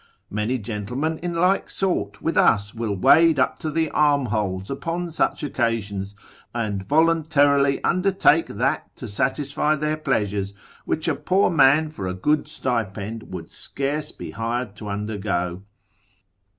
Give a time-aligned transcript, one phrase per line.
[0.31, 5.11] Many gentlemen in like sort with us will wade up to the arm holes upon
[5.11, 6.15] such occasions,
[6.55, 12.47] and voluntarily undertake that to satisfy their pleasures, which a poor man for a good
[12.47, 15.61] stipend would scarce be hired to undergo.